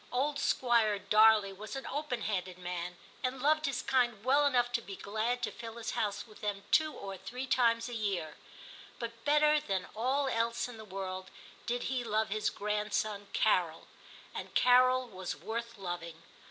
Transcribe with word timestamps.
Old 0.11 0.39
Squire 0.39 0.97
Darley 0.97 1.53
was 1.53 1.75
an 1.75 1.85
open 1.85 2.21
handed 2.23 2.57
man, 2.57 2.97
and 3.21 3.39
loved 3.39 3.67
his 3.67 3.83
kind 3.83 4.25
well 4.25 4.47
enough 4.47 4.71
to 4.71 4.81
be 4.81 4.95
glad 4.95 5.43
to 5.43 5.51
fill 5.51 5.75
his 5.77 5.91
house 5.91 6.25
with 6.25 6.41
them 6.41 6.63
two 6.71 6.91
or 6.91 7.17
three 7.17 7.45
times 7.45 7.87
a 7.87 7.93
year; 7.93 8.35
but 8.97 9.23
better 9.25 9.59
than 9.59 9.85
all 9.95 10.27
else 10.27 10.67
in 10.67 10.77
the 10.77 10.85
world 10.85 11.29
did 11.67 11.83
he 11.83 12.03
love 12.03 12.29
his 12.29 12.49
grandson 12.49 13.27
Carol, 13.31 13.85
and 14.33 14.55
Carol 14.55 15.07
was 15.07 15.35
worth 15.35 15.77
loving. 15.77 16.19